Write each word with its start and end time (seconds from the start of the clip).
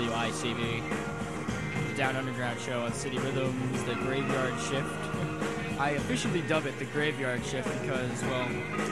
WICB, 0.00 0.82
the 1.88 1.96
Down 1.96 2.16
Underground 2.16 2.60
show 2.60 2.82
on 2.82 2.92
City 2.92 3.18
Rhythms, 3.18 3.82
the 3.84 3.94
Graveyard 3.94 4.54
Shift. 4.60 4.86
I 5.78 5.90
officially 5.90 6.42
dub 6.42 6.66
it 6.66 6.78
the 6.78 6.84
Graveyard 6.86 7.44
Shift 7.44 7.68
because, 7.80 8.22
well, 8.24 8.48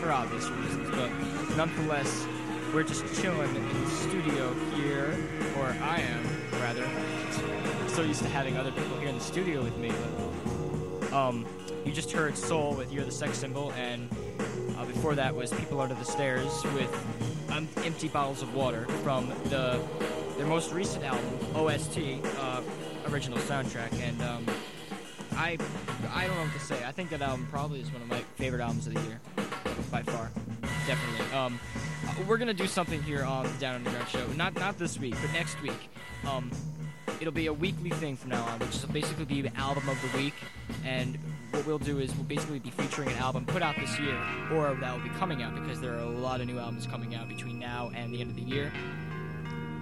for 0.00 0.12
obvious 0.12 0.48
reasons, 0.48 0.90
but 0.90 1.10
nonetheless, 1.56 2.26
we're 2.74 2.82
just 2.82 3.04
chilling 3.20 3.54
in 3.54 3.84
the 3.84 3.90
studio 3.90 4.52
here, 4.74 5.16
or 5.58 5.76
I 5.82 6.00
am, 6.00 6.26
rather. 6.60 6.84
I'm 6.84 7.88
so 7.88 8.02
used 8.02 8.22
to 8.22 8.28
having 8.28 8.56
other 8.56 8.72
people 8.72 8.98
here 8.98 9.08
in 9.08 9.18
the 9.18 9.24
studio 9.24 9.62
with 9.62 9.76
me, 9.78 9.92
but, 11.00 11.12
um, 11.12 11.46
you 11.84 11.92
just 11.92 12.10
heard 12.10 12.36
Soul 12.36 12.74
with 12.74 12.92
You're 12.92 13.04
the 13.04 13.10
Sex 13.10 13.38
Symbol, 13.38 13.72
and 13.72 14.08
uh, 14.78 14.84
before 14.84 15.14
that 15.14 15.34
was 15.34 15.52
People 15.52 15.80
Under 15.80 15.94
the 15.94 16.04
Stairs 16.04 16.64
with 16.74 17.31
um, 17.52 17.68
Empty 17.84 18.08
Bottles 18.08 18.42
of 18.42 18.54
Water 18.54 18.86
from 19.02 19.28
the 19.44 19.80
their 20.36 20.46
most 20.46 20.72
recent 20.72 21.04
album, 21.04 21.24
OST, 21.54 21.98
uh, 22.38 22.62
original 23.08 23.38
soundtrack, 23.38 23.92
and 24.02 24.20
um, 24.22 24.46
I 25.32 25.58
I 26.12 26.26
don't 26.26 26.36
know 26.36 26.42
what 26.44 26.52
to 26.54 26.60
say. 26.60 26.84
I 26.84 26.92
think 26.92 27.10
that 27.10 27.22
album 27.22 27.46
probably 27.50 27.80
is 27.80 27.92
one 27.92 28.02
of 28.02 28.08
my 28.08 28.20
favorite 28.36 28.62
albums 28.62 28.86
of 28.86 28.94
the 28.94 29.00
year, 29.02 29.20
by 29.90 30.02
far, 30.02 30.30
definitely. 30.86 31.36
Um, 31.36 31.60
we're 32.26 32.38
gonna 32.38 32.54
do 32.54 32.66
something 32.66 33.02
here 33.02 33.24
on 33.24 33.44
the 33.44 33.58
Down 33.58 33.76
Underground 33.76 34.08
show, 34.08 34.26
not 34.36 34.54
not 34.54 34.78
this 34.78 34.98
week, 34.98 35.14
but 35.20 35.32
next 35.32 35.60
week. 35.62 35.90
Um, 36.26 36.50
it'll 37.22 37.32
be 37.32 37.46
a 37.46 37.52
weekly 37.52 37.90
thing 37.90 38.16
from 38.16 38.30
now 38.30 38.44
on, 38.46 38.58
which 38.58 38.82
will 38.82 38.92
basically 38.92 39.24
be 39.24 39.40
the 39.42 39.56
album 39.56 39.88
of 39.88 39.96
the 40.02 40.18
week. 40.18 40.34
And 40.84 41.16
what 41.52 41.64
we'll 41.64 41.78
do 41.78 42.00
is 42.00 42.12
we'll 42.16 42.24
basically 42.24 42.58
be 42.58 42.70
featuring 42.70 43.10
an 43.10 43.18
album 43.18 43.46
put 43.46 43.62
out 43.62 43.76
this 43.76 43.96
year, 44.00 44.18
or 44.52 44.74
that 44.74 44.92
will 44.92 45.04
be 45.04 45.14
coming 45.20 45.40
out 45.40 45.54
because 45.54 45.80
there 45.80 45.94
are 45.94 46.00
a 46.00 46.10
lot 46.10 46.40
of 46.40 46.48
new 46.48 46.58
albums 46.58 46.84
coming 46.84 47.14
out 47.14 47.28
between 47.28 47.60
now 47.60 47.92
and 47.94 48.12
the 48.12 48.20
end 48.20 48.30
of 48.30 48.36
the 48.36 48.42
year. 48.42 48.72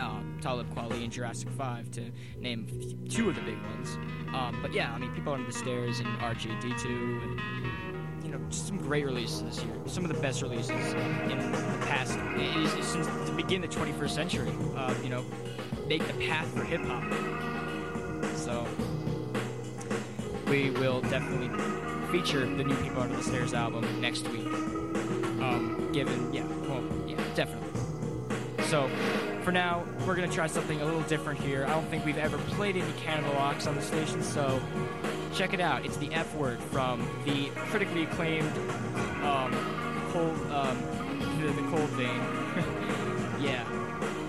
Uh, 0.00 0.20
Talib 0.40 0.68
Kweli 0.74 1.04
and 1.04 1.12
Jurassic 1.12 1.48
5 1.50 1.92
to 1.92 2.10
name 2.40 2.66
two 3.08 3.28
of 3.28 3.36
the 3.36 3.42
big 3.42 3.62
ones. 3.62 3.96
Um, 4.34 4.58
but 4.60 4.72
yeah, 4.72 4.92
I 4.92 4.98
mean, 4.98 5.12
People 5.14 5.32
Under 5.32 5.46
the 5.46 5.56
Stairs 5.56 6.00
and 6.00 6.08
RJD2 6.18 6.86
and 7.22 7.40
you 8.24 8.32
know, 8.32 8.40
some 8.50 8.78
great 8.78 9.04
releases 9.04 9.42
this 9.42 9.64
year. 9.64 9.74
Some 9.86 10.04
of 10.04 10.12
the 10.12 10.20
best 10.20 10.42
releases 10.42 10.70
in 10.70 11.28
the 11.28 11.86
past, 11.86 12.12
since 12.72 12.92
the 13.28 13.32
beginning 13.36 13.64
of 13.64 13.70
the 13.70 13.80
21st 13.80 14.10
century. 14.10 14.52
Uh, 14.76 14.92
you 15.02 15.08
know, 15.08 15.24
make 15.88 16.06
the 16.06 16.26
path 16.26 16.46
for 16.54 16.64
hip 16.64 16.82
hop. 16.82 17.02
So 18.36 18.66
we 20.46 20.70
will 20.70 21.00
definitely 21.00 21.48
feature 22.12 22.40
the 22.40 22.64
new 22.64 22.76
People 22.76 23.02
Under 23.02 23.16
the 23.16 23.22
Stairs 23.22 23.54
album 23.54 24.00
next 24.00 24.28
week. 24.28 24.46
Um, 24.46 25.90
given, 25.92 26.32
yeah, 26.32 26.44
well, 26.68 26.84
yeah, 27.06 27.16
definitely. 27.34 27.68
So 28.66 28.90
for 29.42 29.50
now, 29.50 29.84
we're 30.06 30.14
gonna 30.14 30.28
try 30.28 30.46
something 30.46 30.78
a 30.82 30.84
little 30.84 31.00
different 31.02 31.40
here. 31.40 31.64
I 31.64 31.70
don't 31.70 31.88
think 31.88 32.04
we've 32.04 32.18
ever 32.18 32.36
played 32.36 32.76
any 32.76 32.92
Cannibal 32.98 33.36
Ox 33.38 33.66
on 33.66 33.74
the 33.74 33.82
station, 33.82 34.22
so 34.22 34.60
check 35.34 35.54
it 35.54 35.60
out. 35.60 35.86
It's 35.86 35.96
the 35.96 36.12
F 36.12 36.34
word 36.34 36.60
from 36.64 37.08
the 37.24 37.48
critically 37.70 38.02
acclaimed 38.02 38.52
um, 39.22 39.52
cold, 40.12 40.36
um, 40.52 40.78
the, 41.40 41.46
the 41.52 41.62
cold 41.70 41.88
vein. 41.90 42.20
yeah. 43.40 43.64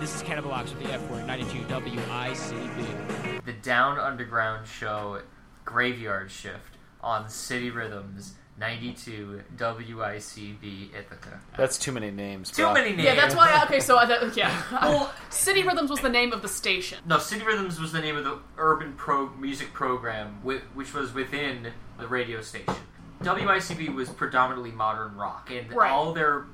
This 0.00 0.14
is 0.14 0.22
Cannibal 0.22 0.52
Ox 0.52 0.72
with 0.72 0.82
the 0.84 0.92
F 0.92 1.10
word, 1.10 1.26
92 1.26 1.58
WICB. 1.64 3.44
The 3.44 3.52
Down 3.52 3.98
Underground 3.98 4.66
Show 4.66 5.20
Graveyard 5.64 6.30
Shift 6.30 6.76
on 7.00 7.28
City 7.28 7.70
Rhythms 7.70 8.34
92 8.58 9.42
WICB 9.56 10.94
Ithaca. 10.94 11.40
That's 11.56 11.78
too 11.78 11.92
many 11.92 12.10
names. 12.10 12.50
Too 12.50 12.62
bro. 12.62 12.74
many 12.74 12.90
names. 12.90 13.02
Yeah, 13.04 13.14
that's 13.16 13.34
why. 13.34 13.50
I, 13.50 13.64
okay, 13.64 13.80
so 13.80 13.96
I, 13.98 14.06
that, 14.06 14.36
yeah, 14.36 14.62
well, 14.82 15.12
City 15.30 15.62
Rhythms 15.64 15.90
was 15.90 16.00
the 16.00 16.08
name 16.08 16.32
of 16.32 16.42
the 16.42 16.48
station. 16.48 16.98
No, 17.06 17.18
City 17.18 17.44
Rhythms 17.44 17.80
was 17.80 17.92
the 17.92 18.00
name 18.00 18.16
of 18.16 18.24
the 18.24 18.38
urban 18.56 18.94
pro 18.94 19.28
music 19.30 19.72
program, 19.72 20.40
which 20.42 20.94
was 20.94 21.12
within 21.12 21.72
the 21.98 22.06
radio 22.06 22.40
station. 22.40 22.74
WICB 23.22 23.92
was 23.94 24.08
predominantly 24.10 24.70
modern 24.70 25.16
rock, 25.16 25.50
and 25.50 25.72
Right. 25.72 25.90
all 25.90 26.12
their 26.12 26.40
pr- 26.40 26.48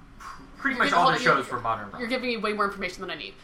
pretty 0.58 0.78
much 0.78 0.92
all 0.92 1.06
the 1.10 1.18
their 1.18 1.22
you're- 1.22 1.42
shows 1.42 1.50
were 1.52 1.60
modern 1.60 1.90
rock. 1.90 2.00
You're 2.00 2.08
giving 2.08 2.28
me 2.28 2.36
way 2.36 2.52
more 2.52 2.64
information 2.66 3.00
than 3.00 3.10
I 3.10 3.14
need. 3.16 3.34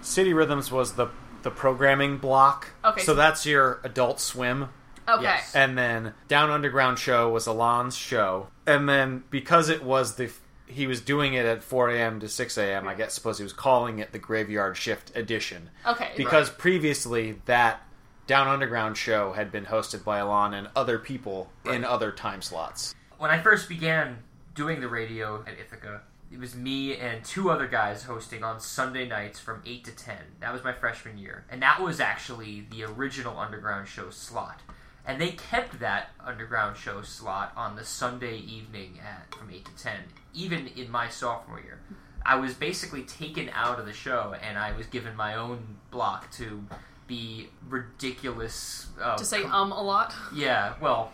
City 0.00 0.32
Rhythms 0.32 0.70
was 0.70 0.92
the 0.94 1.08
the 1.42 1.50
programming 1.50 2.18
block. 2.18 2.68
Okay, 2.84 3.00
So 3.00 3.06
so- 3.12 3.14
that's 3.14 3.46
your 3.46 3.80
Adult 3.84 4.20
Swim. 4.20 4.68
Okay. 5.08 5.22
Yes. 5.22 5.54
And 5.54 5.78
then 5.78 6.12
Down 6.26 6.50
Underground 6.50 6.98
show 6.98 7.30
was 7.30 7.46
Elann's 7.46 7.96
show. 7.96 8.48
And 8.66 8.88
then 8.88 9.22
because 9.30 9.68
it 9.68 9.82
was 9.82 10.16
the 10.16 10.30
he 10.66 10.86
was 10.86 11.00
doing 11.00 11.32
it 11.32 11.46
at 11.46 11.62
4 11.62 11.88
a.m. 11.88 12.20
to 12.20 12.28
6 12.28 12.58
a.m. 12.58 12.86
I 12.86 12.94
guess 12.94 13.14
suppose 13.14 13.38
he 13.38 13.42
was 13.44 13.54
calling 13.54 14.00
it 14.00 14.12
the 14.12 14.18
Graveyard 14.18 14.76
Shift 14.76 15.16
edition. 15.16 15.70
Okay. 15.86 16.10
Because 16.14 16.50
previously 16.50 17.40
that 17.46 17.80
Down 18.26 18.48
Underground 18.48 18.98
show 18.98 19.32
had 19.32 19.50
been 19.50 19.64
hosted 19.66 20.04
by 20.04 20.18
Alon 20.18 20.52
and 20.52 20.68
other 20.76 20.98
people 20.98 21.50
in 21.64 21.84
other 21.86 22.12
time 22.12 22.42
slots. 22.42 22.94
when 23.16 23.30
I 23.30 23.40
first 23.40 23.66
began 23.68 24.18
doing 24.54 24.80
the 24.82 24.88
radio 24.88 25.42
at 25.46 25.58
Ithaca, 25.58 26.02
it 26.30 26.38
was 26.38 26.54
me 26.54 26.96
and 26.96 27.24
two 27.24 27.50
other 27.50 27.66
guys 27.66 28.04
hosting 28.04 28.44
on 28.44 28.60
Sunday 28.60 29.08
nights 29.08 29.40
from 29.40 29.62
8 29.64 29.84
to 29.84 29.92
10. 29.92 30.16
That 30.40 30.52
was 30.52 30.62
my 30.62 30.72
freshman 30.72 31.16
year. 31.16 31.44
And 31.50 31.62
that 31.62 31.80
was 31.80 32.00
actually 32.00 32.66
the 32.70 32.84
original 32.84 33.38
Underground 33.38 33.88
Show 33.88 34.10
slot. 34.10 34.60
And 35.06 35.18
they 35.20 35.30
kept 35.30 35.80
that 35.80 36.10
Underground 36.22 36.76
Show 36.76 37.00
slot 37.00 37.52
on 37.56 37.76
the 37.76 37.84
Sunday 37.84 38.36
evening 38.36 39.00
at 39.02 39.34
from 39.34 39.50
8 39.50 39.64
to 39.64 39.82
10, 39.82 39.92
even 40.34 40.66
in 40.68 40.90
my 40.90 41.08
sophomore 41.08 41.60
year. 41.60 41.80
I 42.26 42.34
was 42.36 42.52
basically 42.52 43.04
taken 43.04 43.48
out 43.54 43.80
of 43.80 43.86
the 43.86 43.92
show 43.94 44.34
and 44.42 44.58
I 44.58 44.76
was 44.76 44.86
given 44.86 45.16
my 45.16 45.34
own 45.34 45.78
block 45.90 46.30
to 46.32 46.62
be 47.06 47.48
ridiculous. 47.68 48.88
Uh, 49.00 49.16
to 49.16 49.24
say 49.24 49.44
um 49.44 49.72
a 49.72 49.82
lot. 49.82 50.14
yeah, 50.34 50.74
well, 50.78 51.10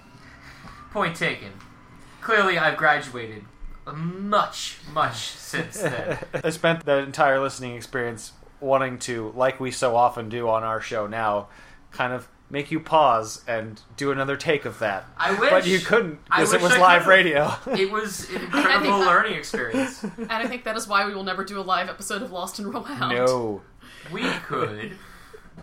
point 0.90 1.14
taken. 1.14 1.52
Clearly, 2.20 2.58
I've 2.58 2.76
graduated 2.76 3.44
much, 3.92 4.78
much 4.92 5.16
since 5.28 5.80
then. 5.80 6.18
I 6.44 6.50
spent 6.50 6.84
the 6.84 6.98
entire 6.98 7.40
listening 7.40 7.76
experience 7.76 8.32
wanting 8.60 8.98
to, 9.00 9.32
like 9.36 9.60
we 9.60 9.70
so 9.70 9.96
often 9.96 10.28
do 10.28 10.48
on 10.48 10.62
our 10.62 10.80
show 10.80 11.06
now, 11.06 11.48
kind 11.90 12.12
of 12.12 12.28
make 12.50 12.70
you 12.70 12.78
pause 12.80 13.42
and 13.48 13.80
do 13.96 14.10
another 14.12 14.36
take 14.36 14.64
of 14.64 14.78
that. 14.78 15.04
I 15.16 15.38
wish. 15.38 15.50
But 15.50 15.66
you 15.66 15.80
couldn't 15.80 16.24
because 16.24 16.52
it 16.52 16.60
was 16.62 16.72
I 16.72 16.78
live 16.80 17.02
could've. 17.02 17.08
radio. 17.08 17.52
It 17.78 17.90
was 17.90 18.28
an 18.30 18.42
incredible 18.42 18.98
that- 19.00 19.06
learning 19.06 19.34
experience. 19.34 20.02
And 20.18 20.30
I 20.32 20.46
think 20.46 20.64
that 20.64 20.76
is 20.76 20.86
why 20.86 21.06
we 21.06 21.14
will 21.14 21.24
never 21.24 21.44
do 21.44 21.58
a 21.58 21.62
live 21.62 21.88
episode 21.88 22.22
of 22.22 22.30
Lost 22.32 22.58
and 22.58 22.68
Rewound. 22.72 23.14
no. 23.16 23.62
We 24.12 24.22
could, 24.46 24.92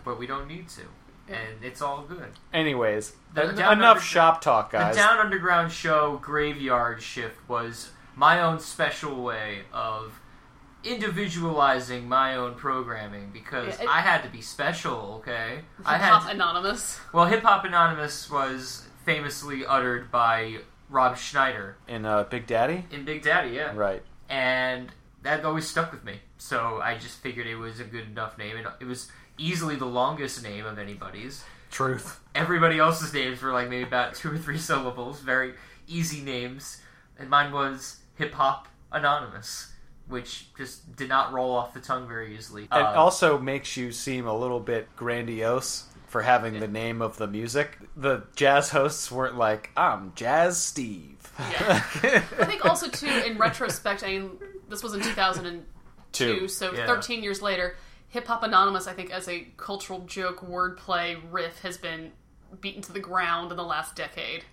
but 0.04 0.18
we 0.18 0.26
don't 0.26 0.48
need 0.48 0.68
to. 0.70 0.82
And 1.28 1.62
it's 1.62 1.80
all 1.80 2.02
good. 2.02 2.30
Anyways, 2.52 3.14
The 3.34 3.44
en- 3.44 3.50
enough 3.54 3.70
Under- 3.96 4.00
shop 4.00 4.40
talk, 4.40 4.72
guys. 4.72 4.94
The 4.96 5.00
Down 5.02 5.18
Underground 5.18 5.70
Show 5.72 6.18
Graveyard 6.20 7.00
Shift 7.00 7.36
was 7.48 7.90
my 8.16 8.40
own 8.40 8.58
special 8.60 9.22
way 9.22 9.62
of 9.72 10.18
individualizing 10.84 12.08
my 12.08 12.36
own 12.36 12.54
programming 12.54 13.30
because 13.32 13.78
Yeah, 13.78 13.84
it- 13.84 13.88
I 13.88 14.00
had 14.00 14.22
to 14.22 14.28
be 14.28 14.40
special, 14.40 15.16
okay? 15.20 15.60
I 15.84 15.92
Hip 15.94 16.02
had 16.02 16.10
Hop 16.12 16.22
to- 16.24 16.30
Anonymous. 16.30 17.00
Well, 17.12 17.26
Hip 17.26 17.42
Hop 17.42 17.64
Anonymous 17.64 18.30
was 18.30 18.86
famously 19.04 19.64
uttered 19.66 20.10
by 20.10 20.58
Rob 20.88 21.16
Schneider 21.16 21.76
In 21.88 22.04
uh, 22.04 22.24
Big 22.24 22.46
Daddy? 22.46 22.84
in 22.90 23.04
Big 23.04 23.22
Daddy, 23.22 23.50
yeah. 23.50 23.72
Right. 23.74 24.02
And 24.28 24.90
that 25.22 25.44
always 25.44 25.68
stuck 25.68 25.92
with 25.92 26.04
me. 26.04 26.20
So 26.38 26.80
I 26.82 26.98
just 26.98 27.18
figured 27.18 27.46
it 27.46 27.56
was 27.56 27.80
a 27.80 27.84
good 27.84 28.06
enough 28.08 28.36
name. 28.38 28.56
And 28.56 28.66
it 28.80 28.84
was 28.84 29.10
easily 29.38 29.76
the 29.76 29.86
longest 29.86 30.42
name 30.42 30.66
of 30.66 30.78
anybody's. 30.78 31.44
Truth. 31.70 32.20
Everybody 32.34 32.78
else's 32.78 33.14
names 33.14 33.40
were 33.40 33.52
like 33.52 33.68
maybe 33.70 33.84
about 33.84 34.14
two 34.14 34.30
or 34.32 34.38
three 34.38 34.58
syllables, 34.58 35.20
very 35.20 35.54
easy 35.86 36.20
names. 36.22 36.82
And 37.18 37.30
mine 37.30 37.52
was 37.52 37.98
Hip 38.22 38.34
Hop 38.34 38.68
Anonymous, 38.90 39.72
which 40.08 40.46
just 40.56 40.94
did 40.96 41.08
not 41.08 41.32
roll 41.32 41.54
off 41.54 41.74
the 41.74 41.80
tongue 41.80 42.06
very 42.08 42.36
easily. 42.36 42.64
It 42.64 42.72
Uh, 42.72 42.92
also 42.94 43.38
makes 43.38 43.76
you 43.76 43.92
seem 43.92 44.26
a 44.26 44.36
little 44.36 44.60
bit 44.60 44.94
grandiose 44.96 45.84
for 46.06 46.22
having 46.22 46.60
the 46.60 46.68
name 46.68 47.00
of 47.00 47.16
the 47.16 47.26
music. 47.26 47.78
The 47.96 48.24
jazz 48.36 48.70
hosts 48.70 49.10
weren't 49.10 49.36
like, 49.38 49.70
I'm 49.76 50.12
Jazz 50.14 50.62
Steve. 50.62 51.16
Yeah. 51.38 51.82
I 52.38 52.44
think 52.44 52.64
also 52.66 52.88
too, 52.88 53.06
in 53.08 53.38
retrospect, 53.38 54.04
I 54.04 54.08
mean, 54.18 54.30
this 54.68 54.82
was 54.82 54.92
in 54.94 55.00
2002, 55.00 55.64
Two. 56.12 56.48
so 56.48 56.72
Yeah. 56.74 56.86
13 56.86 57.22
years 57.22 57.40
later, 57.40 57.76
Hip 58.08 58.26
Hop 58.26 58.42
Anonymous, 58.42 58.86
I 58.86 58.92
think, 58.92 59.10
as 59.10 59.26
a 59.28 59.48
cultural 59.56 60.00
joke, 60.00 60.40
wordplay, 60.46 61.18
riff, 61.30 61.60
has 61.62 61.78
been 61.78 62.12
beaten 62.60 62.82
to 62.82 62.92
the 62.92 63.00
ground 63.00 63.50
in 63.50 63.56
the 63.56 63.64
last 63.64 63.96
decade. 63.96 64.44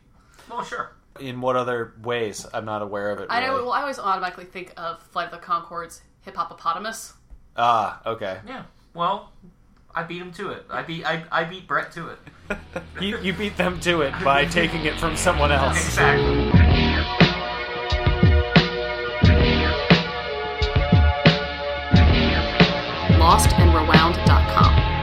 well, 0.49 0.63
sure. 0.63 0.91
In 1.19 1.41
what 1.41 1.55
other 1.55 1.93
ways? 2.01 2.45
I'm 2.53 2.65
not 2.65 2.81
aware 2.81 3.11
of 3.11 3.19
it. 3.19 3.27
I 3.29 3.41
know. 3.41 3.53
really. 3.53 3.63
Well, 3.63 3.73
I 3.73 3.81
always 3.81 3.99
automatically 3.99 4.45
think 4.45 4.73
of 4.77 5.01
Flight 5.01 5.31
of 5.33 5.39
the 5.39 5.45
Conchords, 5.45 6.01
Hip 6.21 6.35
Hopopotamus. 6.35 7.13
Ah, 7.57 8.01
okay. 8.05 8.39
Yeah. 8.47 8.63
Well, 8.93 9.31
I 9.93 10.03
beat 10.03 10.21
him 10.21 10.31
to 10.33 10.51
it. 10.51 10.65
I 10.69 10.83
beat 10.83 11.05
I, 11.05 11.23
I 11.31 11.43
beat 11.43 11.67
Bret 11.67 11.91
to 11.93 12.09
it. 12.09 12.19
You, 12.99 13.17
you 13.19 13.31
beat 13.31 13.55
them 13.55 13.79
to 13.81 14.01
it 14.01 14.13
by 14.23 14.43
taking 14.45 14.83
it 14.85 14.99
from 14.99 15.15
someone 15.15 15.51
else. 15.51 15.77
Exactly. 15.77 16.51
lostandrewound.com. 23.19 24.98